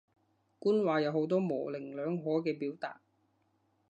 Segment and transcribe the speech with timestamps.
[0.57, 2.99] 官話有好多模棱兩可嘅表達